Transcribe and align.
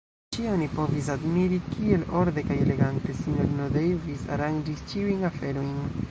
Ĉie 0.35 0.45
oni 0.51 0.67
povis 0.77 1.09
admiri 1.15 1.59
kiel 1.65 2.05
orde 2.21 2.43
kaj 2.47 2.57
elegante 2.63 3.15
Sinjorino 3.19 3.67
Davis 3.75 4.23
aranĝis 4.37 4.81
ĉiujn 4.95 5.29
aferojn. 5.31 5.77